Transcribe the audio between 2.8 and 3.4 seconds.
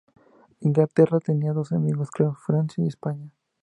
y España.